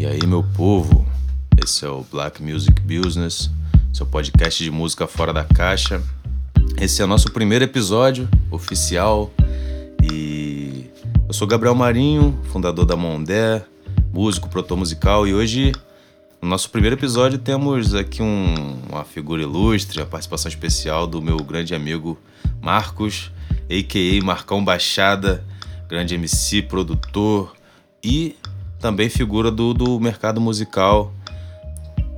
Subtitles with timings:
[0.00, 1.06] E aí, meu povo,
[1.62, 3.50] esse é o Black Music Business,
[3.92, 6.02] seu podcast de música fora da caixa.
[6.80, 9.30] Esse é o nosso primeiro episódio oficial
[10.02, 10.86] e
[11.28, 13.62] eu sou Gabriel Marinho, fundador da Mondé,
[14.10, 15.72] músico, produtor musical e hoje
[16.40, 21.36] no nosso primeiro episódio temos aqui um, uma figura ilustre, a participação especial do meu
[21.36, 22.18] grande amigo
[22.62, 23.30] Marcos,
[23.68, 24.24] a.k.a.
[24.24, 25.44] Marcão Baixada,
[25.86, 27.52] grande MC, produtor
[28.02, 28.34] e
[28.80, 31.12] também figura do, do mercado musical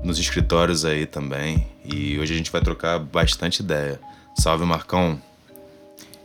[0.02, 1.66] nos escritórios aí também.
[1.84, 4.00] E hoje a gente vai trocar bastante ideia.
[4.38, 5.20] Salve, Marcão.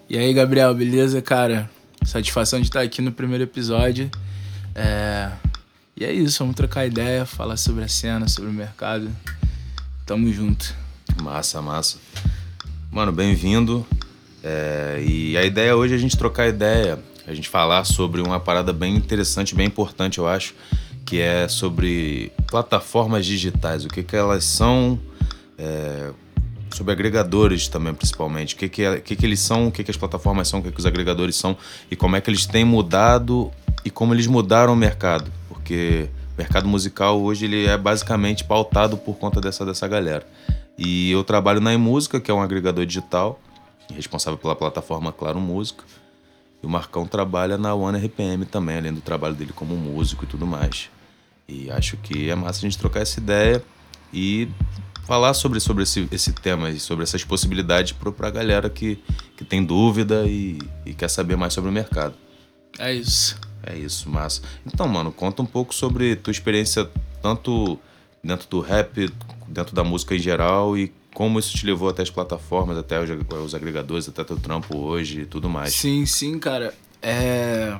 [0.07, 1.69] E aí, Gabriel, beleza, cara?
[2.05, 4.09] Satisfação de estar aqui no primeiro episódio.
[4.73, 5.31] É...
[5.99, 9.09] E é isso, vamos trocar ideia, falar sobre a cena, sobre o mercado.
[10.05, 10.73] Tamo junto.
[11.21, 11.97] Massa, massa.
[12.91, 13.85] Mano, bem-vindo.
[14.43, 15.03] É...
[15.05, 18.71] E a ideia hoje é a gente trocar ideia, a gente falar sobre uma parada
[18.71, 20.55] bem interessante, bem importante, eu acho,
[21.05, 24.97] que é sobre plataformas digitais, o que, que elas são,
[25.57, 26.11] é,
[26.73, 29.91] sobre agregadores também, principalmente, o que, que, é, que, que eles são, o que, que
[29.91, 31.57] as plataformas são, o que, que os agregadores são
[31.91, 33.51] e como é que eles têm mudado
[33.83, 38.95] e como eles mudaram o mercado, porque o mercado musical hoje ele é basicamente pautado
[38.97, 40.25] por conta dessa, dessa galera.
[40.77, 43.39] E eu trabalho na eMúsica, que é um agregador digital,
[43.93, 45.83] responsável pela plataforma Claro Música.
[46.61, 50.27] E o Marcão trabalha na One RPM também, além do trabalho dele como músico e
[50.27, 50.89] tudo mais.
[51.47, 53.63] E acho que é massa a gente trocar essa ideia
[54.13, 54.49] e
[55.05, 59.01] falar sobre, sobre esse, esse tema e sobre essas possibilidades para a galera que,
[59.37, 62.15] que tem dúvida e, e quer saber mais sobre o mercado.
[62.77, 63.39] É isso.
[63.63, 64.41] É isso, massa.
[64.65, 66.89] Então, mano, conta um pouco sobre tua experiência
[67.21, 67.79] tanto
[68.23, 69.11] dentro do rap,
[69.47, 73.55] dentro da música em geral e como isso te levou até as plataformas, até os,
[73.55, 75.73] agregadores, até teu trampo hoje e tudo mais.
[75.73, 76.71] Sim, sim, cara.
[77.01, 77.75] É...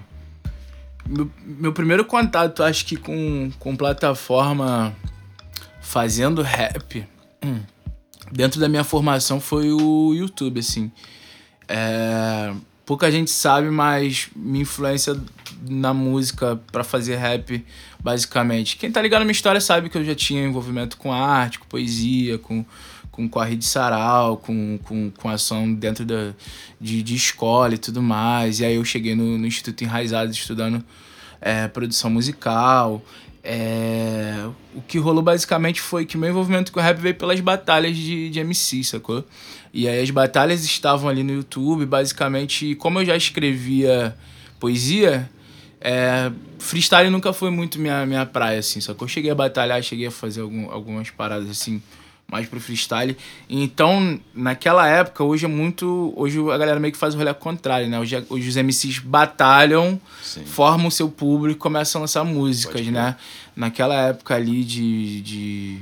[1.06, 4.92] Meu, meu primeiro contato, acho que com, com plataforma
[5.80, 7.08] fazendo rap,
[7.46, 7.60] hum,
[8.32, 10.92] dentro da minha formação foi o YouTube, assim.
[11.68, 12.52] É...
[12.88, 15.16] Pouca gente sabe, mas minha influência
[15.62, 17.64] na música para fazer rap,
[18.00, 18.78] basicamente.
[18.78, 21.68] Quem tá ligado na minha história sabe que eu já tinha envolvimento com arte, com
[21.68, 22.66] poesia, com
[23.18, 26.34] com corre de sarau, com, com, com ação dentro da,
[26.80, 28.60] de, de escola e tudo mais.
[28.60, 30.86] E aí eu cheguei no, no Instituto Enraizado estudando
[31.42, 33.02] é, produção musical.
[33.44, 37.98] É, o que rolou basicamente foi que meu envolvimento com o rap veio pelas batalhas
[37.98, 39.26] de, de MC, sacou?
[39.74, 44.16] E aí as batalhas estavam ali no YouTube, basicamente, como eu já escrevia
[44.60, 45.28] poesia,
[45.82, 50.08] é, freestyle nunca foi muito minha, minha praia, assim, que eu cheguei a batalhar, cheguei
[50.08, 51.82] a fazer algum, algumas paradas, assim,
[52.30, 53.16] mais pro freestyle.
[53.50, 56.14] Então, naquela época, hoje é muito.
[56.16, 58.00] Hoje a galera meio que faz o rolê contrário, né?
[58.00, 60.44] Hoje, hoje os MCs batalham, Sim.
[60.46, 63.16] formam o seu público e começam a lançar músicas, né?
[63.56, 65.22] Naquela época ali de.
[65.22, 65.78] de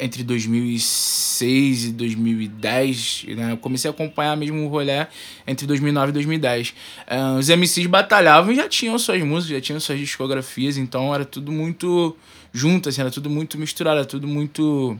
[0.00, 3.52] entre 2006 e 2010, né?
[3.52, 5.06] Eu comecei a acompanhar mesmo o rolê
[5.44, 6.68] entre 2009 e 2010.
[6.70, 11.24] Uh, os MCs batalhavam e já tinham suas músicas, já tinham suas discografias, então era
[11.24, 12.16] tudo muito
[12.52, 14.98] junto, assim, era tudo muito misturado, era tudo muito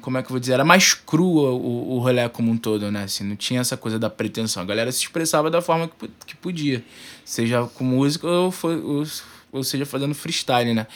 [0.00, 2.90] como é que eu vou dizer, era mais crua o, o rolê como um todo,
[2.90, 3.04] né?
[3.04, 4.62] Assim, não tinha essa coisa da pretensão.
[4.62, 6.84] A galera se expressava da forma que, que podia,
[7.24, 9.04] seja com música ou, foi, ou,
[9.52, 10.86] ou seja fazendo freestyle, né?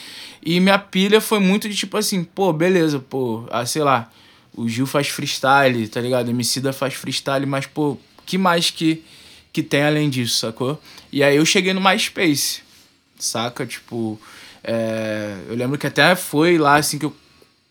[0.45, 4.11] E minha pilha foi muito de tipo assim, pô, beleza, pô, ah, sei lá,
[4.57, 6.29] o Gil faz freestyle, tá ligado?
[6.29, 9.03] O Emicida faz freestyle, mas, pô, que mais que,
[9.53, 10.81] que tem além disso, sacou?
[11.13, 12.63] E aí eu cheguei no MySpace,
[13.19, 13.67] saca?
[13.67, 14.21] Tipo,
[14.63, 17.15] é, eu lembro que até foi lá, assim, que eu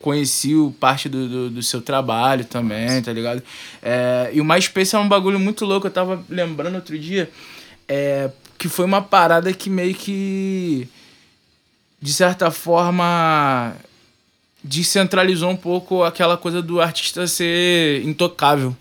[0.04, 3.42] conheci o parte do, do, do, seu trabalho também, tá ligado?
[3.82, 7.32] É, e o MySpace é um bagulho muito louco, eu tava lembrando outro dia,
[7.88, 10.90] é, que foi uma parada que meio que,
[12.02, 13.78] de certa forma,
[14.62, 18.76] descentralizou um pouco aquela coisa do artista ser intocável,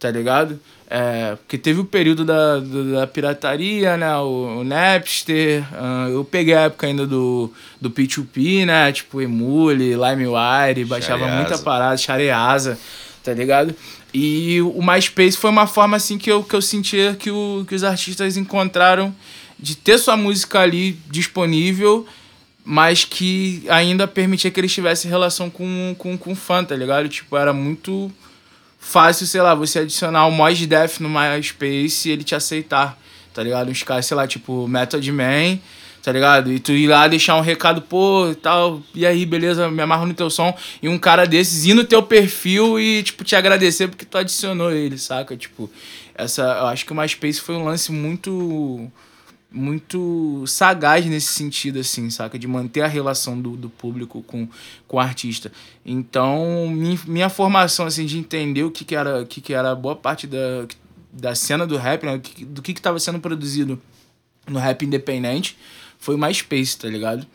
[0.00, 0.58] tá ligado?
[0.92, 4.12] É, porque teve o período da, da, da pirataria, né?
[4.16, 5.62] O, o Napster.
[5.72, 7.48] Uh, eu peguei a época ainda do,
[7.80, 8.90] do P2P, né?
[8.90, 12.76] Tipo Emule, LimeWire, baixava muita parada, Shareasa,
[13.22, 13.72] tá ligado?
[14.12, 17.76] E o MySpace foi uma forma assim que eu, que eu sentia que, o, que
[17.76, 19.14] os artistas encontraram
[19.56, 22.04] de ter sua música ali disponível,
[22.64, 27.08] mas que ainda permitia que eles tivessem relação com, com, com fã, tá ligado?
[27.08, 28.10] Tipo, era muito
[28.80, 32.98] fácil, sei lá, você adicionar o Mos Def no MySpace e ele te aceitar,
[33.32, 33.70] tá ligado?
[33.70, 35.58] Uns caras, sei lá, tipo Method Man,
[36.02, 36.50] tá ligado?
[36.50, 40.06] E tu ir lá deixar um recado, pô, e tal, e aí, beleza, me amarro
[40.06, 40.56] no teu som.
[40.82, 44.72] E um cara desses ir no teu perfil e, tipo, te agradecer porque tu adicionou
[44.72, 45.36] ele, saca?
[45.36, 45.70] Tipo,
[46.14, 48.90] essa, eu acho que o MySpace foi um lance muito
[49.52, 52.38] muito sagaz nesse sentido, assim, saca?
[52.38, 54.48] De manter a relação do, do público com,
[54.86, 55.50] com o artista.
[55.84, 59.96] Então, minha, minha formação, assim, de entender o que, que era que, que era boa
[59.96, 60.66] parte da,
[61.12, 62.20] da cena do rap, né?
[62.46, 63.80] do que estava sendo produzido
[64.46, 65.58] no rap independente,
[65.98, 67.26] foi o MySpace, tá ligado?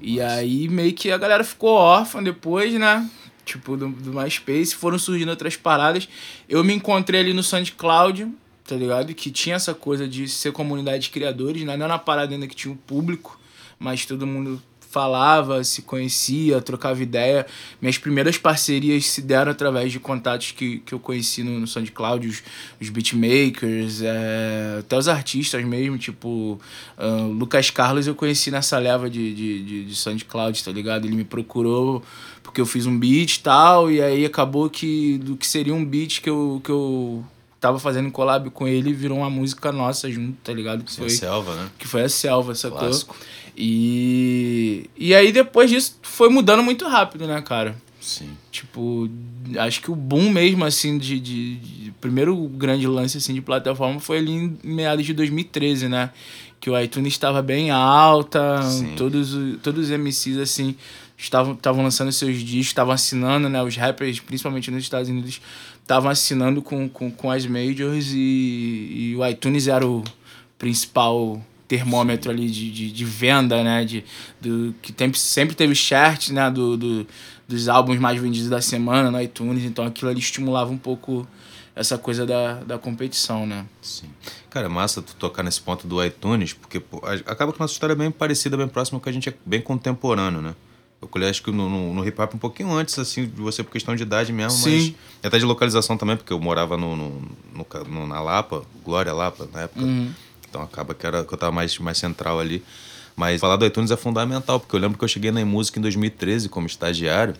[0.00, 3.08] E aí, meio que a galera ficou órfã depois, né?
[3.44, 6.08] Tipo, do, do MySpace, foram surgindo outras paradas.
[6.48, 8.28] Eu me encontrei ali no SoundCloud,
[8.66, 9.14] tá ligado?
[9.14, 11.76] Que tinha essa coisa de ser comunidade de criadores, né?
[11.76, 13.38] Não era uma parada ainda que tinha um público,
[13.78, 14.60] mas todo mundo
[14.96, 17.46] falava, se conhecia, trocava ideia.
[17.82, 22.26] Minhas primeiras parcerias se deram através de contatos que, que eu conheci no, no SoundCloud,
[22.26, 22.42] os,
[22.80, 26.58] os beatmakers, é, até os artistas mesmo, tipo
[26.96, 31.06] uh, Lucas Carlos eu conheci nessa leva de, de, de, de SoundCloud, tá ligado?
[31.06, 32.02] Ele me procurou
[32.42, 35.84] porque eu fiz um beat e tal, e aí acabou que do que seria um
[35.84, 37.22] beat que eu, que eu
[37.66, 40.84] tava fazendo collab com ele virou uma música nossa junto, tá ligado?
[40.84, 41.68] Que Sim, foi a Selva, né?
[41.76, 42.78] Que foi a Selva, sacou?
[42.78, 43.16] Clássico.
[43.56, 47.74] E, e aí depois disso foi mudando muito rápido, né, cara?
[48.00, 48.28] Sim.
[48.52, 49.10] Tipo,
[49.58, 53.98] acho que o boom mesmo, assim, de, de, de, Primeiro grande lance, assim, de plataforma
[53.98, 56.10] foi ali em meados de 2013, né?
[56.60, 58.94] Que o iTunes estava bem alta, Sim.
[58.96, 60.76] todos, todos os MCs, assim,
[61.18, 63.60] estavam, estavam lançando seus discos, estavam assinando, né?
[63.60, 65.40] Os rappers, principalmente nos Estados Unidos,
[65.86, 70.02] estavam assinando com, com, com as majors e, e o iTunes era o
[70.58, 73.84] principal termômetro ali de, de, de, venda, né?
[73.84, 74.04] De,
[74.40, 76.50] do, que tem, sempre teve chart, né?
[76.50, 77.06] Do, do,
[77.46, 79.62] dos álbuns mais vendidos da semana no iTunes.
[79.62, 81.26] Então aquilo ali estimulava um pouco
[81.76, 83.64] essa coisa da, da competição, né?
[83.80, 84.08] Sim.
[84.50, 87.92] Cara, é massa tu tocar nesse ponto do iTunes, porque pô, acaba que nossa história
[87.92, 90.56] é bem parecida, bem próxima, que a gente é bem contemporâneo, né?
[91.00, 93.62] Eu colhei acho que no, no, no hip hop um pouquinho antes, assim, de você
[93.62, 94.94] por questão de idade mesmo, Sim.
[95.20, 99.62] mas até de localização também, porque eu morava no, no, na Lapa, Glória Lapa, na
[99.62, 99.84] época.
[99.84, 100.10] Uhum.
[100.48, 102.64] Então acaba que, era, que eu tava mais, mais central ali.
[103.14, 105.82] Mas falar do iTunes é fundamental, porque eu lembro que eu cheguei na música em
[105.82, 107.34] 2013 como estagiário,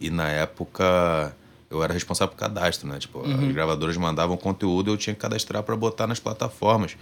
[0.00, 1.34] e na época
[1.70, 2.98] eu era responsável por cadastro, né?
[2.98, 3.46] Tipo, uhum.
[3.46, 6.96] as gravadoras mandavam conteúdo e eu tinha que cadastrar para botar nas plataformas.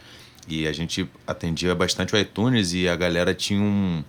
[0.48, 4.04] E a gente atendia bastante o iTunes e a galera tinha um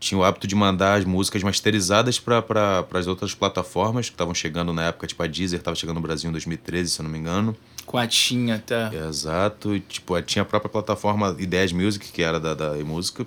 [0.00, 4.72] tinha o hábito de mandar as músicas masterizadas para as outras plataformas que estavam chegando
[4.72, 7.18] na época, tipo a Deezer estava chegando no Brasil em 2013, se eu não me
[7.18, 7.56] engano.
[7.84, 8.94] Com a Tinha até.
[8.94, 9.74] Exato.
[9.74, 13.26] E, tipo, tinha a própria plataforma Ideias Music, que era da, da música.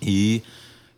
[0.00, 0.42] E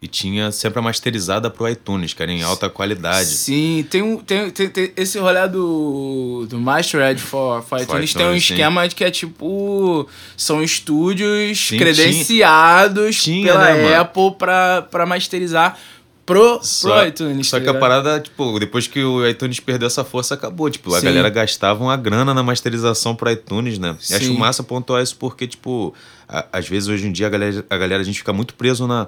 [0.03, 3.29] e tinha sempre a masterizada pro iTunes, que era em alta qualidade.
[3.29, 8.15] Sim, tem, um, tem, tem, tem esse rolê do, do Mastered for, for iTunes, iTunes
[8.15, 10.09] tem um esquema de que é tipo.
[10.37, 15.79] São estúdios sim, credenciados tinha, pela né, Apple pra, pra masterizar
[16.27, 17.47] pro, só, pro iTunes.
[17.47, 20.69] Só tá que a parada, tipo, depois que o iTunes perdeu essa força, acabou.
[20.69, 21.07] Tipo, a Sim.
[21.07, 23.97] galera gastava uma grana na masterização pro iTunes, né?
[24.11, 25.95] E acho massa pontuar isso porque, tipo,
[26.29, 28.89] a, às vezes hoje em dia a galera, a galera, a gente fica muito preso
[28.89, 29.07] na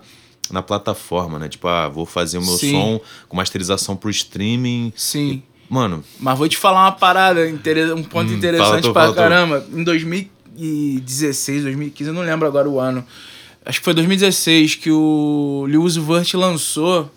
[0.51, 1.49] na plataforma, né?
[1.49, 2.73] Tipo, ah, vou fazer o meu Sim.
[2.73, 4.93] som com masterização pro streaming.
[4.97, 5.43] Sim.
[5.69, 6.05] E, mano.
[6.21, 7.41] Mas vou te falar uma parada,
[7.97, 9.67] um ponto hum, interessante fala, pra caramba.
[9.73, 13.05] Em 2016, 2015, eu não lembro agora o ano.
[13.65, 17.11] Acho que foi 2016 que o Lewis Vert lançou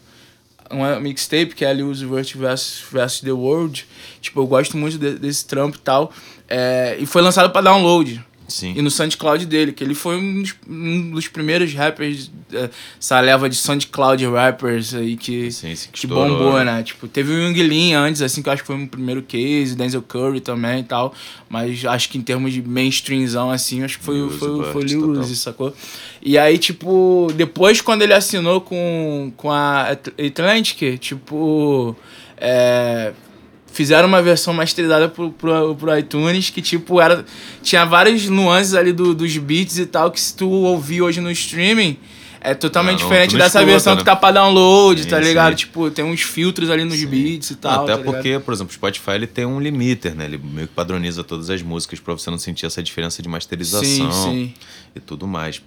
[0.69, 3.85] uma mixtape que é a Lewis Vert vs, vs The World.
[4.21, 6.11] Tipo, eu gosto muito de, desse trampo e tal.
[6.47, 8.23] É, e foi lançado para download.
[8.47, 8.73] Sim.
[8.77, 13.19] E no SoundCloud dele, que ele foi um dos, um dos primeiros rappers, é, essa
[13.19, 16.81] leva de SoundCloud rappers aí que, Sim, que, que bombou, né?
[16.81, 19.75] Tipo, teve o Young Lean antes, assim, que eu acho que foi o primeiro case,
[19.75, 21.13] Denzel Curry também e tal.
[21.49, 24.83] Mas acho que em termos de mainstreamzão, assim, acho que foi, Lewis foi, foi, foi
[24.83, 25.73] Lil Uzi, sacou?
[26.21, 31.95] E aí, tipo, depois quando ele assinou com, com a Atlantic, tipo.
[32.39, 33.11] É,
[33.71, 37.25] fizeram uma versão masterizada pro, pro, pro iTunes que, tipo, era,
[37.61, 41.31] tinha várias nuances ali do, dos beats e tal que se tu ouvir hoje no
[41.31, 41.97] streaming
[42.39, 43.99] é totalmente não, diferente dessa escuta, versão né?
[43.99, 45.51] que tá pra download, sim, tá ligado?
[45.51, 45.57] Sim.
[45.57, 47.07] Tipo, tem uns filtros ali nos sim.
[47.07, 47.83] beats e tal.
[47.83, 50.25] Até tá porque, por exemplo, o Spotify ele tem um limiter, né?
[50.25, 54.33] Ele meio que padroniza todas as músicas pra você não sentir essa diferença de masterização
[54.95, 55.61] e tudo mais.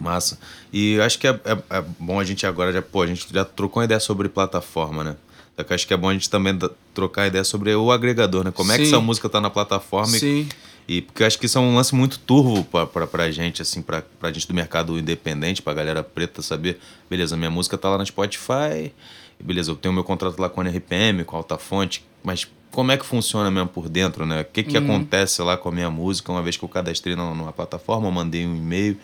[0.00, 0.38] Massa.
[0.72, 3.44] E acho que é, é, é, bom a gente agora já, pô, a gente já
[3.44, 5.16] trocou uma ideia sobre plataforma, né?
[5.64, 6.58] Que acho que é bom a gente também
[6.94, 8.50] trocar ideia sobre o agregador, né?
[8.50, 8.74] Como Sim.
[8.74, 10.48] é que essa música tá na plataforma Sim.
[10.88, 13.30] E, e porque eu acho que isso é um lance muito turvo pra, pra, pra
[13.30, 17.78] gente, assim, pra, pra gente do mercado independente, pra galera preta saber, beleza, minha música
[17.78, 18.92] tá lá na Spotify,
[19.38, 22.92] beleza, eu tenho meu contrato lá com a NRPM, com a Alta Fonte, mas como
[22.92, 24.42] é que funciona mesmo por dentro, né?
[24.42, 24.84] O que, que uhum.
[24.84, 28.46] acontece lá com a minha música uma vez que eu cadastrei numa plataforma, eu mandei
[28.46, 28.96] um e-mail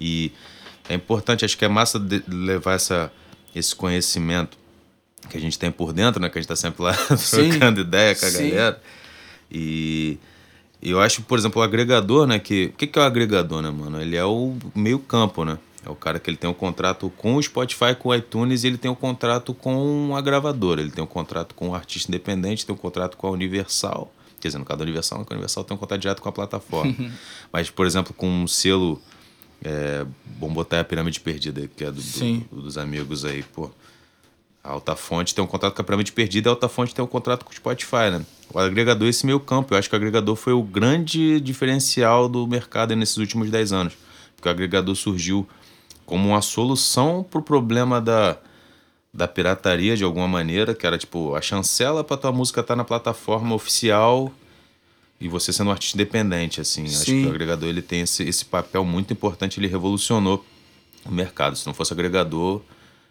[0.00, 0.32] e
[0.88, 3.12] é importante, acho que é massa levar essa,
[3.54, 4.56] esse conhecimento
[5.28, 6.28] que a gente tem por dentro, né?
[6.28, 6.92] Que a gente tá sempre lá
[7.30, 8.50] trocando ideia com a Sim.
[8.50, 8.82] galera.
[9.50, 10.18] E
[10.82, 12.38] E eu acho, por exemplo, o agregador, né?
[12.38, 14.00] Que, o que, que é o agregador, né, mano?
[14.00, 15.58] Ele é o meio campo, né?
[15.84, 18.66] É o cara que ele tem um contrato com o Spotify, com o iTunes, e
[18.66, 20.80] ele tem um contrato com a gravadora.
[20.80, 24.12] Ele tem um contrato com o artista independente, tem um contrato com a Universal.
[24.40, 26.94] Quer dizer, no caso da Universal, a Universal tem um contrato direto com a plataforma.
[27.52, 29.00] Mas, por exemplo, com um selo.
[29.64, 30.04] É,
[30.38, 33.70] vamos botar a Pirâmide Perdida, que é do, do, dos amigos aí, pô.
[34.66, 37.06] A Alta Fonte tem um contrato com a Pirâmide Perdida, a Alta Fonte tem um
[37.06, 38.26] contrato com o Spotify, né?
[38.52, 39.72] O agregador é esse meio campo.
[39.72, 43.92] Eu acho que o agregador foi o grande diferencial do mercado nesses últimos 10 anos.
[44.34, 45.48] Porque o agregador surgiu
[46.04, 48.38] como uma solução para o problema da,
[49.14, 52.76] da pirataria, de alguma maneira, que era tipo a chancela para tua música estar tá
[52.76, 54.32] na plataforma oficial
[55.20, 56.88] e você sendo um artista independente, assim.
[56.88, 56.96] Sim.
[56.96, 60.44] Acho que o agregador ele tem esse, esse papel muito importante, ele revolucionou
[61.04, 61.56] o mercado.
[61.56, 62.62] Se não fosse agregador,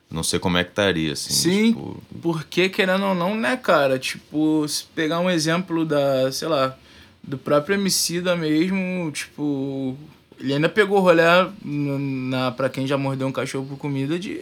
[0.09, 1.33] não sei como é que estaria, assim.
[1.33, 2.01] Sim, tipo...
[2.21, 3.99] porque querendo ou não, né, cara?
[3.99, 6.77] Tipo, se pegar um exemplo da, sei lá,
[7.23, 9.97] do próprio MC da mesmo, tipo,
[10.39, 11.23] ele ainda pegou o rolê
[11.63, 14.41] na, pra quem já mordeu um cachorro por comida de,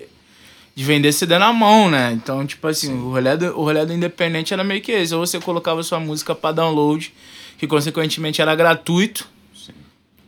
[0.75, 2.11] de vender CD na mão, né?
[2.11, 5.15] Então, tipo assim, o rolê, do, o rolê do independente era meio que esse.
[5.15, 7.13] Ou você colocava sua música para download,
[7.57, 9.73] que consequentemente era gratuito, Sim.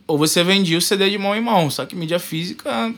[0.07, 1.69] ou você vendia o CD de mão em mão.
[1.69, 2.93] Só que mídia física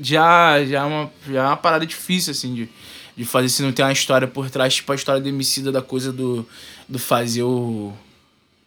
[0.00, 2.68] já, já, é, uma, já é uma parada difícil, assim, de,
[3.16, 6.12] de fazer se não tem uma história por trás, tipo a história do da coisa
[6.12, 6.46] do,
[6.88, 7.92] do fazer o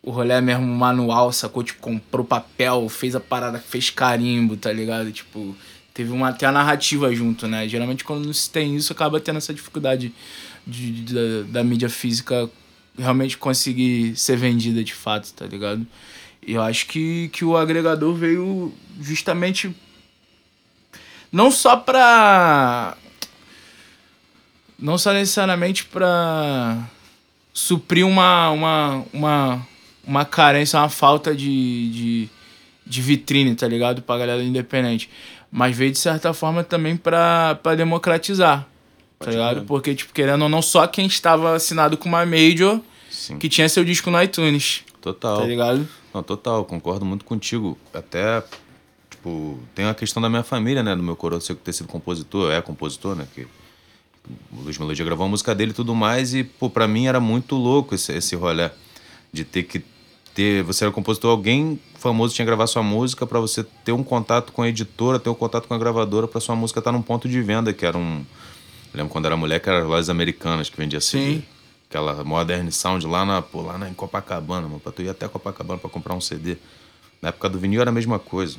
[0.03, 1.63] o rolê mesmo manual, sacou?
[1.63, 5.11] Tipo, comprou papel, fez a parada, fez carimbo, tá ligado?
[5.11, 5.55] Tipo,
[5.93, 7.67] teve uma, até a narrativa junto, né?
[7.67, 10.11] Geralmente quando não se tem isso, acaba tendo essa dificuldade
[10.65, 12.49] de, de da, da, mídia física
[12.97, 15.85] realmente conseguir ser vendida de fato, tá ligado?
[16.45, 19.73] E eu acho que, que o agregador veio justamente
[21.31, 22.97] não só pra.
[24.77, 26.89] Não só necessariamente pra
[27.53, 29.67] suprir uma, uma, uma,
[30.03, 32.29] uma carência, uma falta de, de,
[32.85, 34.01] de vitrine, tá ligado?
[34.01, 35.09] Pra galera independente.
[35.51, 38.65] Mas veio de certa forma também pra, pra democratizar,
[39.19, 39.63] tá ligado?
[39.63, 43.37] Porque, tipo, querendo ou não, só quem estava assinado com uma major Sim.
[43.37, 44.83] que tinha seu disco no iTunes.
[45.01, 45.41] Total.
[45.41, 45.87] Tá ligado?
[46.13, 47.77] Não, total, concordo muito contigo.
[47.93, 48.41] Até,
[49.21, 50.95] tipo, tem a questão da minha família, né?
[50.95, 53.27] Do meu coroa ter sido compositor, é compositor, né?
[53.33, 53.43] Que
[54.51, 57.19] o Luiz Melodia gravou a música dele e tudo mais, e, pô, pra mim era
[57.19, 58.69] muito louco esse, esse rolê
[59.31, 59.83] de ter que
[60.33, 60.63] ter.
[60.63, 64.51] Você era compositor, alguém famoso tinha que gravar sua música para você ter um contato
[64.51, 67.03] com a editora, ter um contato com a gravadora para sua música estar tá num
[67.03, 68.25] ponto de venda, que era um.
[68.93, 71.35] Eu lembro quando era mulher, que era lojas americanas que vendia CD.
[71.35, 71.43] Sim.
[71.89, 74.79] Aquela Modern Sound lá, na, pô, lá na, em Copacabana, mano.
[74.79, 76.57] Pra tu ir até Copacabana para comprar um CD.
[77.21, 78.57] Na época do vinil era a mesma coisa.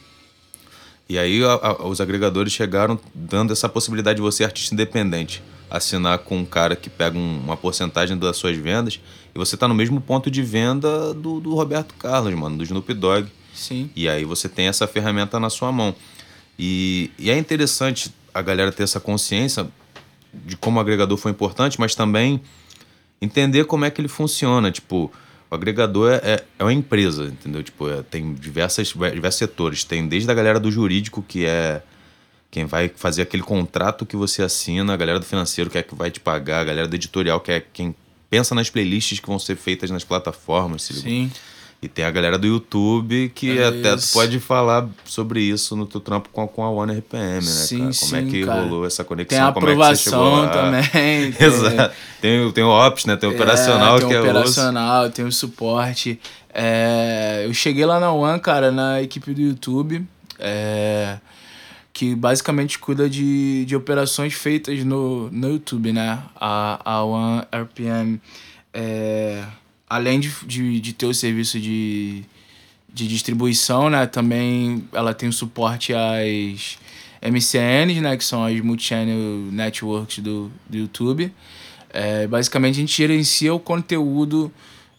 [1.13, 6.21] E aí a, a, os agregadores chegaram dando essa possibilidade de você, artista independente, assinar
[6.21, 8.99] com um cara que pega um, uma porcentagem das suas vendas
[9.35, 12.95] e você tá no mesmo ponto de venda do, do Roberto Carlos, mano, do Snoop
[12.95, 13.29] Dogg.
[13.55, 13.91] Sim.
[13.95, 15.95] E aí você tem essa ferramenta na sua mão.
[16.59, 19.69] E, e é interessante a galera ter essa consciência
[20.33, 22.41] de como o agregador foi importante, mas também
[23.21, 24.73] entender como é que ele funciona.
[24.73, 25.13] Tipo,
[25.53, 27.63] o agregador é, é, é uma empresa, entendeu?
[27.63, 29.85] Tipo, é, tem diversas, diversos setores.
[29.85, 31.83] Tem desde a galera do jurídico, que é
[32.51, 35.95] quem vai fazer aquele contrato que você assina, a galera do financeiro que é que
[35.95, 37.95] vai te pagar, a galera do editorial que é quem
[38.31, 40.85] pensa nas playlists que vão ser feitas nas plataformas.
[40.85, 41.31] Sim.
[41.83, 45.85] E tem a galera do YouTube que é até tu pode falar sobre isso no
[45.85, 47.91] teu trampo com a, com a Warner RPM, né, sim, cara?
[47.99, 48.61] Como sim, é que cara.
[48.63, 49.37] rolou essa conexão?
[49.37, 51.33] Tem a aprovação é também.
[51.33, 51.47] Tem...
[51.49, 51.95] Exato.
[52.21, 53.17] Tem, tem o Ops, né?
[53.17, 56.21] Tem o é, operacional tem que o é operacional, tem o suporte.
[56.55, 60.07] É, eu cheguei lá na One, cara, na equipe do YouTube.
[60.39, 61.19] É,
[61.93, 66.21] que basicamente cuida de, de operações feitas no, no YouTube, né?
[66.37, 68.21] A, a One RPM,
[68.73, 69.43] é,
[69.93, 72.23] além de, de, de ter o serviço de,
[72.89, 74.07] de distribuição, né?
[74.07, 76.79] Também ela tem o suporte às
[77.21, 78.17] MCNs, né?
[78.17, 79.19] Que são as Multichannel
[79.53, 81.31] Networks do, do YouTube.
[81.91, 84.51] É, basicamente a gente gerencia o conteúdo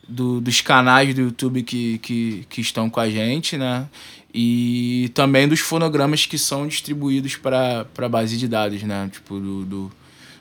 [0.08, 3.90] do, dos canais do YouTube que, que, que estão com a gente, né?
[4.32, 9.10] E também dos fonogramas que são distribuídos para a base de dados, né?
[9.12, 9.92] Tipo, do, do,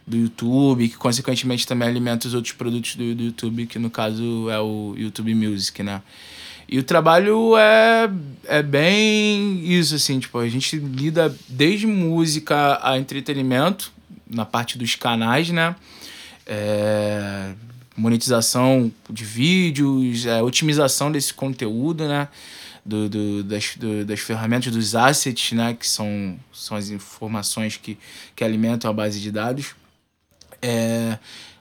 [0.06, 4.48] do, YouTube, que consequentemente também alimenta os outros produtos do, do YouTube, que no caso
[4.50, 6.02] é o YouTube Music, né?
[6.68, 8.10] E o trabalho é,
[8.46, 13.92] é bem isso, assim, tipo, a gente lida desde música a entretenimento,
[14.28, 15.76] na parte dos canais, né?
[16.46, 17.52] É,
[17.96, 22.28] monetização de vídeos, é, otimização desse conteúdo, né?
[22.84, 27.96] do, do, das, do, das ferramentas, dos assets, né, que são, são as informações que,
[28.34, 29.74] que alimentam a base de dados.
[30.62, 31.18] É,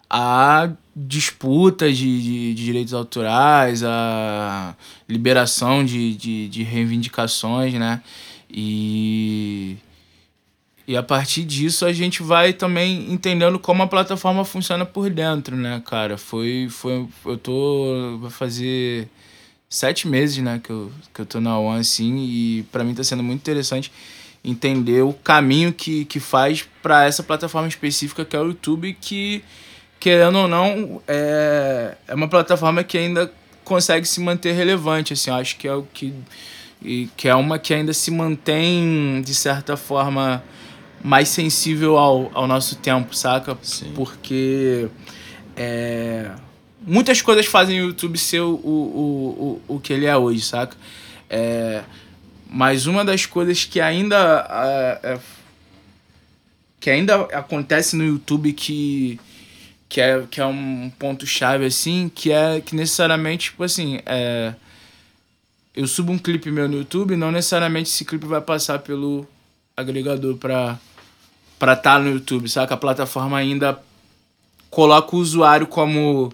[0.09, 4.75] a disputas de, de, de, direitos autorais, a
[5.07, 8.01] liberação de, de, de reivindicações, né?
[8.49, 9.77] E,
[10.85, 15.55] e a partir disso a gente vai também entendendo como a plataforma funciona por dentro,
[15.55, 16.17] né, cara?
[16.17, 16.67] Foi.
[16.69, 18.17] foi eu tô.
[18.19, 19.07] Vai fazer
[19.69, 23.05] sete meses, né, que eu, que eu tô na One, assim, e para mim tá
[23.05, 23.89] sendo muito interessante
[24.43, 29.43] entender o caminho que, que faz para essa plataforma específica que é o YouTube, que,
[29.99, 33.31] querendo ou não, é, é uma plataforma que ainda
[33.63, 36.13] consegue se manter relevante, assim, acho que é o que
[36.83, 40.43] e que é uma que ainda se mantém de certa forma
[41.03, 43.57] mais sensível ao, ao nosso tempo, saca?
[43.61, 43.91] Sim.
[43.95, 44.87] Porque
[45.55, 46.31] é,
[46.85, 50.75] muitas coisas fazem o YouTube ser o, o, o, o que ele é hoje, saca?
[51.29, 51.83] É,
[52.53, 54.45] mas uma das coisas que ainda
[55.01, 55.19] é,
[56.81, 59.17] que ainda acontece no YouTube que
[59.87, 64.53] que é, que é um ponto chave assim, que é que necessariamente, tipo assim, é,
[65.75, 69.25] eu subo um clipe meu no YouTube, não necessariamente esse clipe vai passar pelo
[69.75, 70.77] agregador para
[71.57, 72.73] para estar tá no YouTube, saca?
[72.73, 73.81] A plataforma ainda
[74.69, 76.33] coloca o usuário como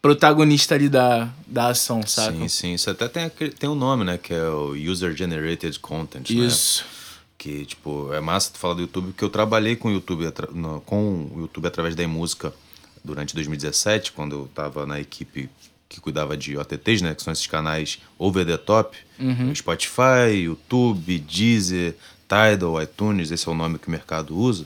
[0.00, 2.32] protagonista ali da, da ação, saca?
[2.32, 2.74] Sim, sim.
[2.74, 4.18] Isso até tem, tem um nome, né?
[4.18, 6.46] Que é o User Generated Content, né?
[6.46, 6.84] Isso.
[6.84, 6.90] Né?
[7.36, 10.30] Que, tipo, é massa tu falar do YouTube, porque eu trabalhei com o YouTube,
[10.84, 12.52] com o YouTube através da música
[13.02, 15.48] durante 2017, quando eu tava na equipe
[15.88, 17.14] que cuidava de OTTs, né?
[17.14, 18.96] Que são esses canais over the top.
[19.18, 19.54] Uhum.
[19.54, 21.96] Spotify, YouTube, Deezer,
[22.28, 24.64] Tidal, iTunes, esse é o nome que o mercado usa.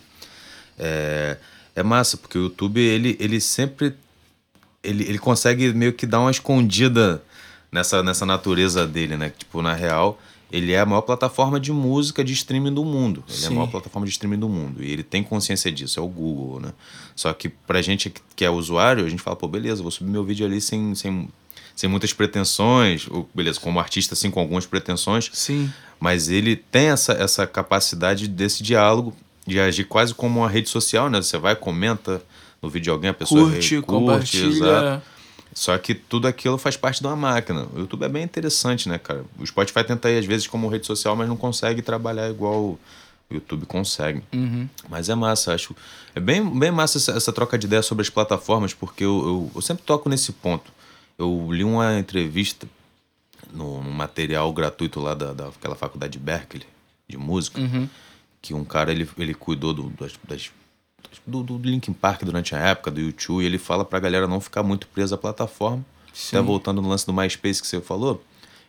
[0.79, 1.38] É,
[1.75, 3.95] é massa, porque o YouTube, ele, ele sempre...
[4.85, 7.23] Ele, ele consegue meio que dar uma escondida
[7.73, 9.33] nessa, nessa natureza dele, né?
[9.37, 10.19] Tipo, na real,
[10.50, 13.25] ele é a maior plataforma de música de streaming do mundo.
[13.29, 13.45] Ele Sim.
[13.45, 14.83] é a maior plataforma de streaming do mundo.
[14.83, 16.73] E ele tem consciência disso, é o Google, né?
[17.17, 20.23] Só que pra gente que é usuário, a gente fala, pô, beleza, vou subir meu
[20.23, 21.29] vídeo ali sem, sem,
[21.75, 23.09] sem muitas pretensões.
[23.11, 25.29] Ou, beleza, como artista, assim, com algumas pretensões.
[25.33, 25.73] Sim.
[25.99, 29.12] Mas ele tem essa, essa capacidade desse diálogo,
[29.45, 31.21] de agir quase como uma rede social, né?
[31.21, 32.23] Você vai, comenta
[32.64, 34.48] no vídeo de alguém, a pessoa curte, curte compartilha.
[34.48, 35.03] Exato.
[35.53, 37.68] Só que tudo aquilo faz parte de uma máquina.
[37.72, 39.24] O YouTube é bem interessante, né, cara?
[39.38, 42.79] O Spotify tenta ir, às vezes, como rede social, mas não consegue trabalhar igual o
[43.31, 44.22] YouTube consegue.
[44.33, 44.68] Uhum.
[44.88, 45.77] Mas é massa, acho.
[46.14, 49.50] É bem, bem massa essa, essa troca de ideias sobre as plataformas, porque eu, eu,
[49.55, 50.72] eu, sempre toco nesse ponto.
[51.16, 52.66] Eu li uma entrevista
[53.53, 56.66] no, no material gratuito lá da, daquela faculdade de Berkeley,
[57.09, 57.88] de música, uhum.
[58.42, 60.50] que um cara ele, ele cuidou do, das, das
[61.27, 64.40] do, do Linkin Park durante a época, do YouTube, e ele fala pra galera não
[64.40, 65.85] ficar muito presa à plataforma.
[66.12, 66.37] Sim.
[66.37, 68.23] Até voltando no lance do MySpace que você falou,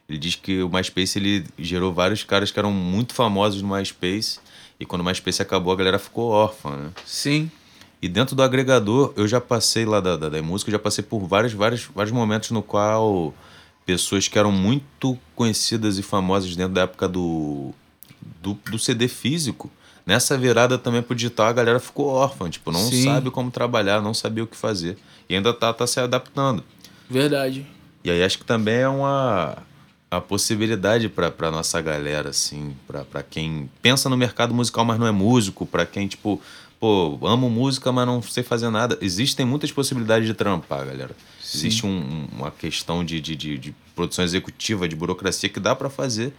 [0.08, 4.40] ele diz que o MySpace ele gerou vários caras que eram muito famosos no MySpace,
[4.80, 6.92] e quando o MySpace acabou, a galera ficou órfã, né?
[7.06, 7.50] Sim.
[8.02, 11.04] E dentro do agregador, eu já passei lá da, da, da música, eu já passei
[11.04, 13.34] por vários, vários, vários momentos no qual
[13.86, 17.72] pessoas que eram muito conhecidas e famosas dentro da época do,
[18.42, 19.72] do, do CD físico
[20.06, 23.04] Nessa virada também pro digital, a galera ficou órfã, tipo, não Sim.
[23.04, 24.98] sabe como trabalhar, não sabia o que fazer.
[25.28, 26.64] E ainda tá, tá se adaptando.
[27.10, 27.66] Verdade.
[28.04, 29.58] E aí acho que também é uma
[30.10, 35.12] a possibilidade para nossa galera, assim, para quem pensa no mercado musical, mas não é
[35.12, 36.42] músico, para quem, tipo,
[36.80, 38.98] pô, amo música, mas não sei fazer nada.
[39.02, 41.16] Existem muitas possibilidades de trampar, galera.
[41.42, 41.58] Sim.
[41.58, 45.90] Existe um, uma questão de, de, de, de, produção executiva, de burocracia que dá para
[45.90, 46.34] fazer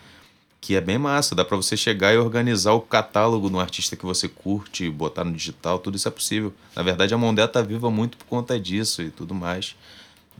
[0.66, 1.32] que é bem massa.
[1.32, 5.32] Dá para você chegar e organizar o catálogo do artista que você curte, botar no
[5.32, 6.52] digital, tudo isso é possível.
[6.74, 9.76] Na verdade, a Mondé tá viva muito por conta disso e tudo mais.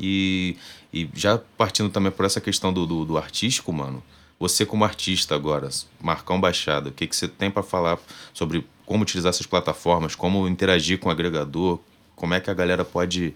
[0.01, 0.57] E,
[0.93, 4.03] e já partindo também por essa questão do, do, do artístico, mano,
[4.37, 5.69] você como artista agora,
[6.01, 7.97] Marcão Baixada, o que, que você tem para falar
[8.35, 11.79] sobre como utilizar essas plataformas, como interagir com o agregador,
[12.17, 13.33] como é que a galera pode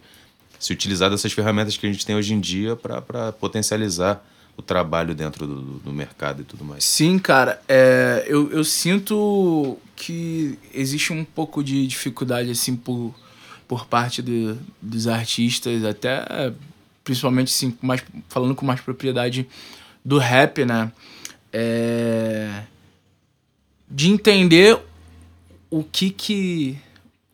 [0.59, 4.27] se utilizar dessas ferramentas que a gente tem hoje em dia para potencializar
[4.61, 6.85] o trabalho dentro do, do, mercado e tudo mais.
[6.85, 7.61] Sim, cara.
[7.67, 13.15] É, eu, eu sinto que existe um pouco de dificuldade, assim, por,
[13.67, 16.53] por parte de, dos artistas, até
[17.03, 19.49] principalmente, assim, mais, falando com mais propriedade
[20.05, 20.93] do rap, né?
[21.53, 22.63] É,
[23.91, 24.79] de entender
[25.69, 26.79] o que que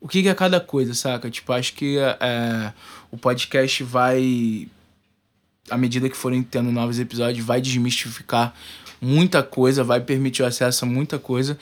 [0.00, 1.28] o que, que é cada coisa, saca?
[1.28, 2.72] Tipo, acho que é,
[3.10, 4.68] o podcast vai
[5.70, 8.54] à medida que forem tendo novos episódios, vai desmistificar
[9.00, 11.58] muita coisa, vai permitir o acesso a muita coisa.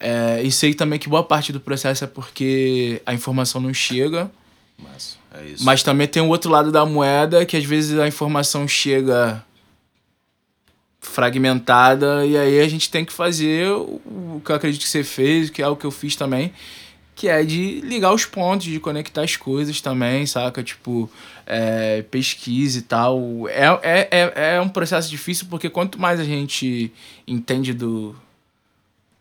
[0.00, 4.30] É, e sei também que boa parte do processo é porque a informação não chega.
[4.78, 5.54] Mas, é.
[5.60, 9.44] Mas também tem o outro lado da moeda, que às vezes a informação chega
[11.00, 15.48] fragmentada e aí a gente tem que fazer o que eu acredito que você fez,
[15.50, 16.52] que é o que eu fiz também,
[17.18, 20.62] que é de ligar os pontos, de conectar as coisas também, saca?
[20.62, 21.10] Tipo,
[21.44, 23.48] é, pesquisa e tal.
[23.48, 26.92] É, é, é, é um processo difícil porque quanto mais a gente
[27.26, 28.14] entende do,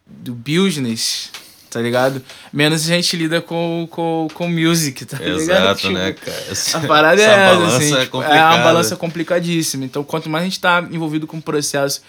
[0.05, 1.31] do business,
[1.71, 2.21] tá ligado?
[2.53, 5.63] Menos a gente lida com, com, com music, tá Exato, ligado?
[5.65, 6.51] né, Tipo, né, cara?
[6.51, 9.85] Essa, a parada é essa essa, balança assim, é tipo, é, uma balança complicadíssima.
[9.85, 12.03] Então, quanto mais a gente tá envolvido com um processo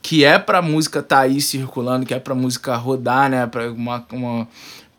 [0.00, 3.46] que é pra música tá aí circulando, que é pra música rodar, né?
[3.46, 4.06] Pra uma.
[4.10, 4.48] uma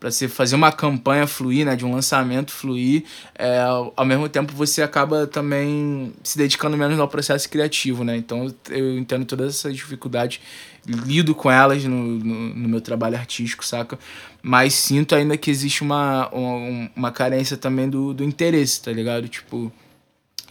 [0.06, 3.60] para você fazer uma campanha fluir, né, de um lançamento fluir, é,
[3.96, 8.16] ao mesmo tempo você acaba também se dedicando menos ao processo criativo, né?
[8.16, 10.40] Então eu entendo todas essas dificuldades,
[10.86, 13.98] lido com elas no, no, no meu trabalho artístico, saca?
[14.44, 19.28] Mas sinto ainda que existe uma, uma, uma carência também do, do interesse, tá ligado?
[19.28, 19.74] Tipo,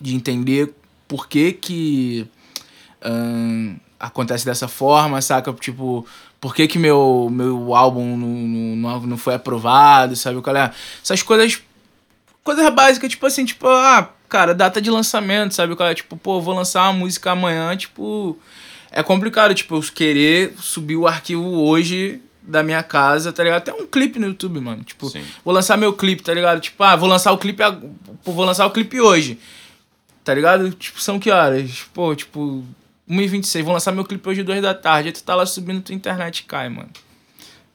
[0.00, 0.74] de entender
[1.06, 2.26] por que que
[3.00, 5.52] ahn, acontece dessa forma, saca?
[5.52, 6.04] Tipo,
[6.44, 8.28] por que que meu, meu álbum não,
[8.76, 10.70] não, não- foi aprovado, sabe qual é?
[11.02, 11.58] Essas coisas,
[12.42, 15.94] coisas básicas, tipo assim, tipo, ah, cara, data de lançamento, sabe qual é?
[15.94, 18.38] Tipo, pô, vou lançar uma música amanhã, tipo,
[18.92, 23.60] é complicado, tipo, eu querer subir o arquivo hoje da minha casa, tá ligado?
[23.62, 25.24] Até um clipe no YouTube, mano, tipo, Sim.
[25.42, 26.60] vou lançar meu clipe, tá ligado?
[26.60, 27.62] Tipo, ah, vou lançar o clipe,
[28.22, 29.38] vou lançar o clipe hoje.
[30.22, 30.70] Tá ligado?
[30.72, 31.86] Tipo, são que horas?
[31.94, 32.62] Pô, tipo,
[33.08, 35.08] 1h26, vou lançar meu clipe hoje 2 da tarde.
[35.08, 36.90] Aí tu tá lá subindo, tua internet cai, mano.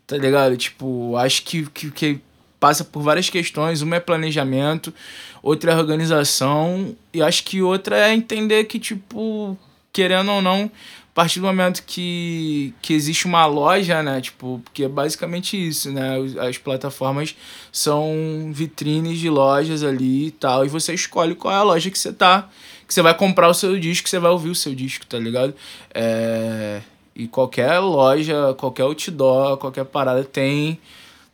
[0.08, 0.58] Tá ligado?
[0.58, 2.20] Tipo, acho que, que, que
[2.60, 3.82] passa por várias questões.
[3.82, 4.94] Uma é planejamento,
[5.42, 6.96] outra é organização.
[7.14, 9.58] E acho que outra é entender que, tipo,
[9.94, 10.72] querendo ou não,
[11.20, 14.22] partir do momento que, que existe uma loja, né?
[14.22, 16.16] Tipo, porque é basicamente isso, né?
[16.48, 17.36] As plataformas
[17.74, 20.64] são vitrines de lojas ali e tal.
[20.66, 22.48] E você escolhe qual é a loja que você tá.
[22.88, 25.20] Que você vai comprar o seu disco, que você vai ouvir o seu disco, tá
[25.20, 25.54] ligado?
[25.94, 26.80] É...
[27.14, 30.80] E qualquer loja, qualquer outdoor, qualquer parada tem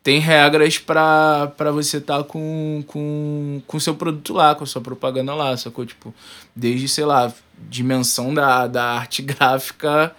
[0.06, 5.34] tem regras pra você tá com com com seu produto lá, com a sua propaganda
[5.34, 5.84] lá, sacou?
[5.84, 6.14] Tipo,
[6.56, 7.34] desde, sei lá,
[7.68, 10.16] dimensão da, da arte gráfica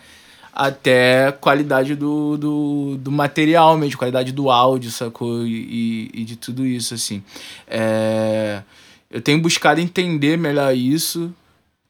[0.53, 5.47] até qualidade do, do, do material mesmo, qualidade do áudio, sacou?
[5.47, 7.23] E, e, e de tudo isso, assim.
[7.69, 8.63] É,
[9.09, 11.33] eu tenho buscado entender melhor isso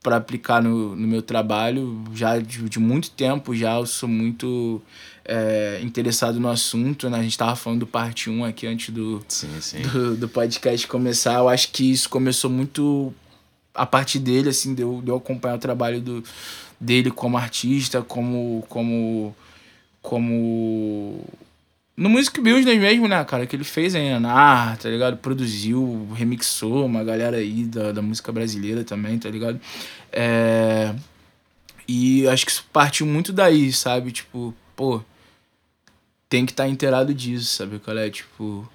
[0.02, 4.80] para aplicar no, no meu trabalho já de, de muito tempo já eu sou muito
[5.26, 7.18] é, interessado no assunto né?
[7.18, 9.82] a gente tava falando do parte 1 aqui antes do, Sim, sim.
[9.82, 13.12] do, do podcast começar eu acho que isso começou muito
[13.74, 16.22] a partir dele assim de eu, de eu acompanhar o trabalho do,
[16.80, 19.34] dele como artista como como
[20.00, 21.24] como
[21.96, 23.46] no Music Business mesmo, né, cara?
[23.46, 25.16] Que ele fez em Anar, tá ligado?
[25.16, 29.58] Produziu, remixou uma galera aí da, da música brasileira também, tá ligado?
[30.12, 30.94] É...
[31.88, 34.12] E acho que isso partiu muito daí, sabe?
[34.12, 35.00] Tipo, pô,
[36.28, 38.10] tem que estar tá inteirado disso, sabe qual é?
[38.10, 38.68] Tipo,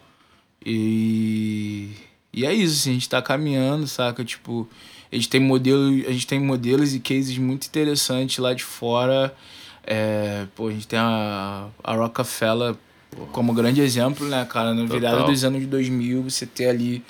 [0.65, 1.91] e...
[2.33, 4.23] E é isso, assim, a gente tá caminhando, saca?
[4.23, 4.67] Tipo,
[5.11, 9.35] a gente tem modelo, a gente tem modelos e cases muito interessantes lá de fora.
[9.83, 12.75] É, pô, a gente tem a, a Rockefeller
[13.33, 14.73] como grande exemplo, né, cara?
[14.73, 15.31] Na virada Total.
[15.31, 17.03] dos anos de 2000, você ter ali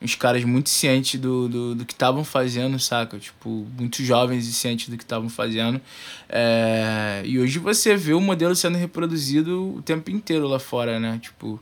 [0.00, 3.18] uns caras muito cientes do, do, do que estavam fazendo, saca?
[3.18, 5.80] Tipo, muito jovens e cientes do que estavam fazendo.
[6.28, 11.18] É, e hoje você vê o modelo sendo reproduzido o tempo inteiro lá fora, né?
[11.22, 11.60] Tipo,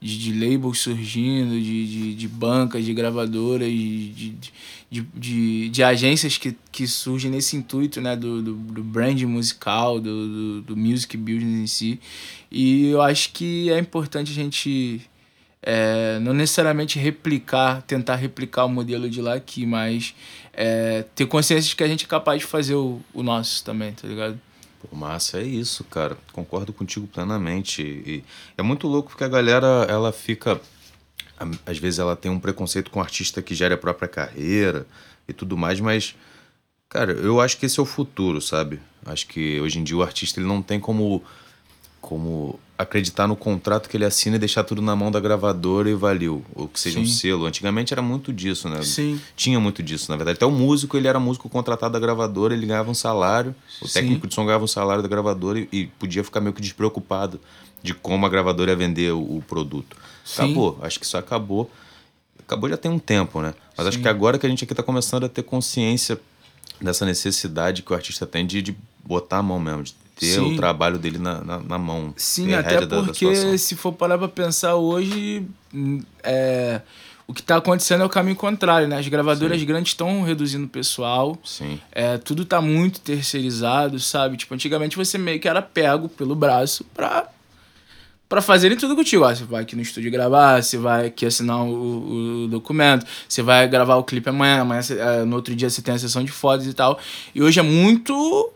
[0.00, 4.36] de, de labels surgindo, de, de, de bancas, de gravadoras, de, de,
[4.90, 8.16] de, de, de agências que, que surgem nesse intuito, né?
[8.16, 12.00] Do, do, do brand musical, do, do, do music business em si.
[12.50, 15.02] E eu acho que é importante a gente
[15.62, 20.14] é, não necessariamente replicar, tentar replicar o modelo de lá aqui, mas
[20.52, 23.92] é, ter consciência de que a gente é capaz de fazer o, o nosso também,
[23.92, 24.38] tá ligado?
[24.80, 26.16] Pô, massa, é isso, cara.
[26.32, 27.82] Concordo contigo plenamente.
[27.82, 28.24] E
[28.56, 30.60] é muito louco porque a galera, ela fica.
[31.66, 34.86] Às vezes ela tem um preconceito com o artista que gera a própria carreira
[35.28, 36.14] e tudo mais, mas.
[36.88, 38.80] Cara, eu acho que esse é o futuro, sabe?
[39.04, 41.22] Acho que hoje em dia o artista ele não tem como
[42.06, 45.94] como acreditar no contrato que ele assina e deixar tudo na mão da gravadora e
[45.94, 46.44] valeu.
[46.54, 47.12] Ou que seja um Sim.
[47.12, 47.46] selo.
[47.46, 48.80] Antigamente era muito disso, né?
[48.84, 49.20] Sim.
[49.34, 50.36] Tinha muito disso, na verdade.
[50.36, 53.52] Até o músico, ele era músico contratado da gravadora, ele ganhava um salário.
[53.82, 53.94] O Sim.
[53.94, 57.40] técnico de som ganhava um salário da gravadora e, e podia ficar meio que despreocupado
[57.82, 59.96] de como a gravadora ia vender o, o produto.
[60.24, 60.44] Sim.
[60.44, 60.78] Acabou.
[60.82, 61.68] Acho que isso acabou.
[62.38, 63.52] Acabou já tem um tempo, né?
[63.76, 66.20] Mas acho que agora que a gente aqui tá começando a ter consciência
[66.80, 70.54] dessa necessidade que o artista tem de, de botar a mão mesmo, de ter Sim.
[70.54, 72.12] o trabalho dele na, na, na mão.
[72.16, 73.58] Sim, até da- da porque situação.
[73.58, 76.80] se for parar pra pensar hoje, hum, é,
[77.28, 78.98] o que tá acontecendo é o caminho contrário, né?
[78.98, 81.78] As gravadoras grandes estão reduzindo o pessoal, Sim.
[81.92, 84.36] é, tudo tá muito terceirizado, sabe?
[84.36, 87.28] Tipo, antigamente você meio que era pego pelo braço pra,
[88.28, 89.24] para fazerem tudo contigo.
[89.24, 93.42] Ó, você vai aqui no estúdio gravar, você vai aqui assinar o, o documento, você
[93.42, 96.30] vai gravar o clipe amanhã, amanhã é, no outro dia você tem a sessão de
[96.32, 96.98] fotos e tal.
[97.34, 98.52] E hoje é muito.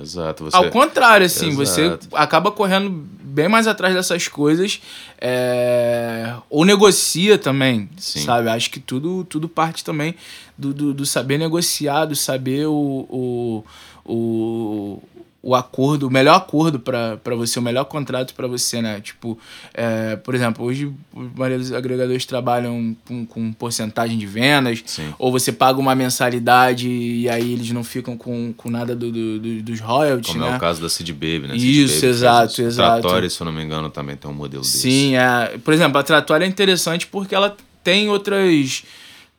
[0.00, 0.44] Exato.
[0.44, 0.56] Você...
[0.56, 1.56] Ao contrário, assim, Exato.
[1.56, 4.80] você acaba correndo bem mais atrás dessas coisas.
[5.20, 6.34] É...
[6.48, 8.24] Ou negocia também, Sim.
[8.24, 8.48] sabe?
[8.48, 10.14] Acho que tudo, tudo parte também
[10.56, 13.64] do, do, do saber negociar, do saber o, o,
[14.04, 15.02] o
[15.44, 18.98] o acordo, o melhor acordo para você, o melhor contrato para você, né?
[19.00, 19.38] Tipo,
[19.74, 25.12] é, por exemplo, hoje a maioria dos agregadores trabalham com, com porcentagem de vendas, Sim.
[25.18, 29.38] ou você paga uma mensalidade e aí eles não ficam com, com nada do, do,
[29.38, 30.54] do dos royalties, Como né?
[30.54, 31.56] é o caso da Cid Baby, né?
[31.56, 33.02] Isso, Baby exato, exato.
[33.02, 34.78] Tratório, se eu não me engano, também tem um modelo desse.
[34.78, 35.58] Sim, é.
[35.62, 38.82] Por exemplo, a Tratório é interessante porque ela tem outras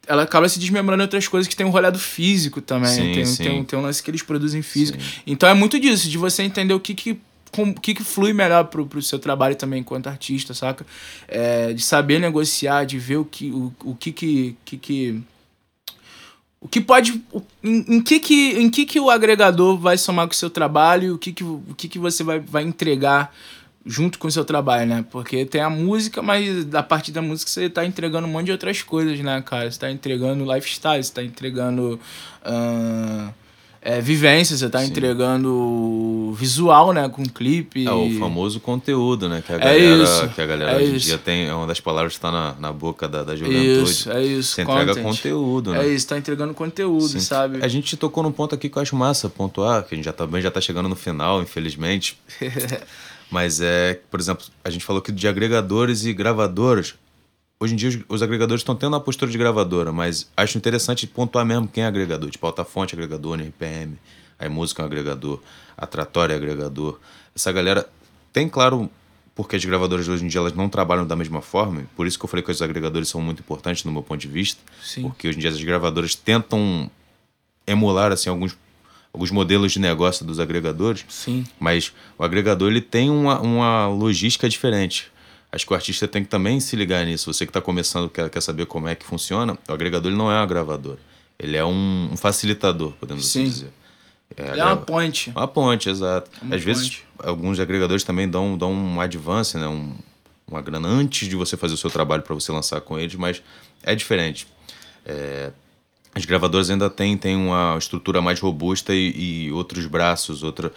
[0.07, 2.89] ela acaba se desmembrando em outras coisas que tem um rolado físico também.
[2.89, 3.43] Sim, tem, sim.
[3.43, 5.01] Tem, tem um lance que eles produzem físico.
[5.01, 5.21] Sim.
[5.27, 7.19] Então é muito disso, de você entender o que que.
[7.57, 10.85] O que, que flui melhor pro, pro seu trabalho também enquanto artista, saca?
[11.25, 15.23] É, de saber negociar, de ver o que o, o que, que, que, que
[16.59, 20.27] o que pode o, em, em, que que em que que o agregador vai somar
[20.27, 23.33] com o seu trabalho o que que o que que você vai, vai entregar
[23.85, 25.05] junto com o seu trabalho, né?
[25.11, 28.51] Porque tem a música, mas a partir da música você tá entregando um monte de
[28.51, 29.69] outras coisas, né, cara?
[29.69, 31.99] Você tá entregando lifestyle, você tá entregando
[32.43, 33.33] uh,
[33.85, 34.87] é, vivência, você tá Sim.
[34.87, 37.85] entregando visual, né, com clipe.
[37.85, 39.43] É o famoso conteúdo, né?
[39.45, 41.67] Que a galera, é isso, que a galera é hoje em dia tem, é uma
[41.67, 43.91] das palavras que tá na, na boca da, da juventude.
[43.91, 44.55] Isso, é isso.
[44.55, 45.85] Você entrega conteúdo, né?
[45.85, 47.19] É isso, tá entregando conteúdo, Sim.
[47.19, 47.63] sabe?
[47.63, 50.13] A gente tocou num ponto aqui que eu acho massa pontuar, que a gente já
[50.13, 52.17] também já tá chegando no final, infelizmente.
[53.29, 56.95] Mas é, por exemplo, a gente falou que de agregadores e gravadoras.
[57.59, 61.07] Hoje em dia os, os agregadores estão tendo a postura de gravadora, mas acho interessante
[61.07, 62.29] pontuar mesmo quem é agregador.
[62.29, 63.97] Tipo, Altafonte é agregador, NPM,
[64.37, 65.39] a música é um agregador,
[65.77, 66.99] a Tratória é agregador.
[67.35, 67.89] Essa galera
[68.31, 68.89] tem, claro,
[69.33, 71.83] porque as gravadoras hoje em dia elas não trabalham da mesma forma.
[71.95, 74.27] Por isso que eu falei que os agregadores são muito importantes no meu ponto de
[74.27, 74.61] vista.
[74.81, 75.03] Sim.
[75.03, 76.89] Porque hoje em dia as gravadoras tentam
[77.67, 78.57] emular assim alguns
[79.15, 81.05] alguns modelos de negócio dos agregadores.
[81.07, 81.45] Sim.
[81.57, 85.09] Mas o agregador ele tem uma, uma logística diferente.
[85.49, 87.33] Acho que o artista tem que também se ligar nisso.
[87.33, 90.29] Você que está começando quer, quer saber como é que funciona, o agregador ele não
[90.29, 90.97] é um gravador.
[91.39, 93.49] Ele é um, um facilitador, podemos assim Sim.
[93.51, 93.73] dizer.
[94.35, 95.29] É, ele é uma ponte.
[95.29, 96.29] Uma ponte, exato.
[96.41, 96.65] É uma Às ponte.
[96.65, 99.67] vezes, alguns agregadores também dão, dão um advance, né?
[99.67, 99.93] Um,
[100.45, 103.41] uma grana antes de você fazer o seu trabalho para você lançar com eles, mas
[103.81, 104.45] é diferente.
[105.05, 105.51] É,
[106.15, 110.71] as gravadoras ainda têm, têm uma estrutura mais robusta e, e outros braços, outra,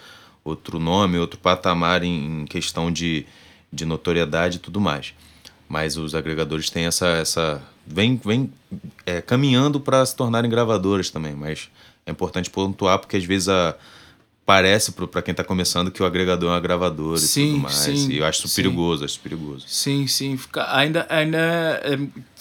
[0.44, 3.24] outro nome, outro patamar em, em questão de,
[3.72, 5.14] de notoriedade e tudo mais.
[5.68, 7.06] Mas os agregadores têm essa.
[7.06, 8.52] essa vem vem
[9.06, 11.70] é, caminhando para se tornarem gravadoras também, mas
[12.04, 13.76] é importante pontuar porque às vezes a,
[14.48, 17.74] parece para quem está começando que o agregador é uma gravadora Sim, e tudo mais.
[17.74, 18.62] sim, e eu acho isso sim.
[18.62, 19.64] perigoso, acho isso perigoso.
[19.68, 20.38] Sim, sim.
[20.38, 21.38] Fica, ainda ainda
[21.84, 21.98] é,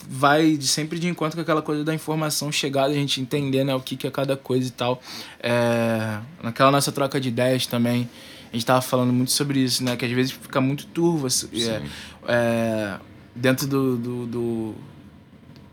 [0.10, 3.76] vai de- sempre de encontro com aquela coisa da informação chegada, a gente entender né,
[3.76, 5.02] o que, que é cada coisa e tal.
[5.42, 8.10] É, naquela nossa troca de ideias também,
[8.54, 9.98] a gente tava falando muito sobre isso, né?
[9.98, 11.28] Que às vezes fica muito turvo.
[11.28, 11.82] assim, é,
[12.26, 12.98] é,
[13.36, 14.76] dentro do, do, do,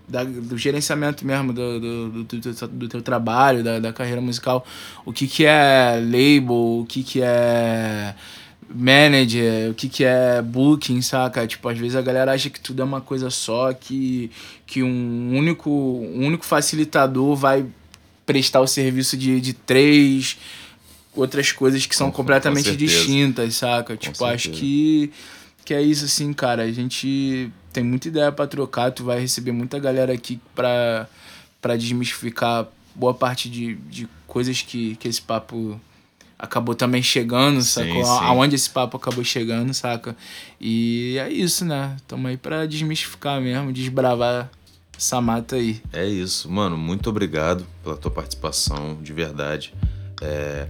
[0.09, 4.67] da- do gerenciamento mesmo do, do, do, do, teu trabalho, da, da carreira musical,
[5.05, 8.14] o que, que é label, o que, que é
[8.75, 11.47] manager, o que, que é booking, saca?
[11.47, 14.31] Tipo, às vezes a galera acha que tudo é uma coisa só, que,
[14.67, 17.64] que um único, um único facilitador vai
[18.27, 20.38] prestar o serviço de, de três
[21.14, 22.93] outras coisas que são Com- com completamente certeza.
[22.93, 23.97] distintas, saca?
[23.97, 25.12] Tipo, acho que,
[25.64, 26.62] que é isso, assim, cara.
[26.62, 31.09] A gente tem muita ideia pra trocar, tu vai receber muita galera aqui pra,
[31.61, 35.81] pra desmistificar boa parte de, de coisas que, que esse papo
[36.38, 38.05] acabou também chegando, sacou?
[38.05, 38.24] sim.
[38.24, 40.16] Aonde esse papo acabou chegando, saca?
[40.61, 41.96] E é isso, né?
[42.07, 44.50] Tamo aí pra desmistificar mesmo, desbravar
[44.96, 45.81] essa mata aí.
[45.92, 46.77] É isso, mano.
[46.77, 49.74] Muito obrigado pela tua participação, de verdade.
[50.20, 50.68] É,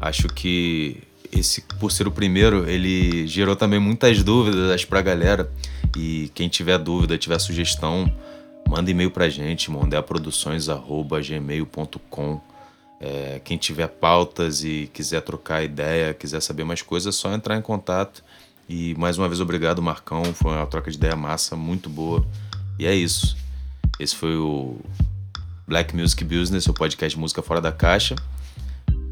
[0.00, 1.02] acho que
[1.40, 5.50] esse, por ser o primeiro, ele gerou também muitas dúvidas pra galera.
[5.96, 8.10] E quem tiver dúvida, tiver sugestão,
[8.68, 12.40] manda e-mail pra gente, mondeaproduções.gmail.com.
[13.00, 17.56] É, quem tiver pautas e quiser trocar ideia, quiser saber mais coisas, é só entrar
[17.56, 18.24] em contato.
[18.68, 20.24] E mais uma vez, obrigado, Marcão.
[20.34, 22.26] Foi uma troca de ideia massa, muito boa.
[22.78, 23.36] E é isso.
[24.00, 24.78] Esse foi o
[25.66, 28.16] Black Music Business, o podcast música fora da caixa.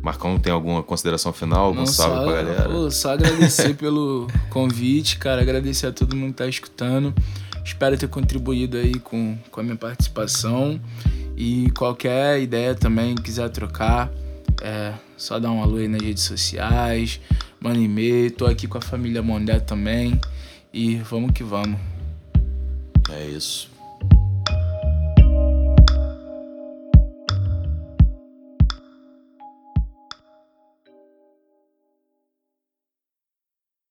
[0.03, 1.67] Marcão, tem alguma consideração final?
[1.67, 2.69] Algum Não, salve só, pra galera?
[2.69, 5.41] pô, só agradecer pelo convite, cara.
[5.41, 7.15] Agradecer a todo mundo que tá escutando.
[7.65, 10.81] Espero ter contribuído aí com, com a minha participação.
[11.37, 14.11] E qualquer ideia também, quiser trocar,
[14.61, 17.21] é só dar um alô aí nas redes sociais.
[17.61, 18.31] Mano e meio.
[18.33, 20.21] Tô aqui com a família Mondé também.
[20.75, 21.79] E vamos que vamos.
[23.09, 23.72] É isso.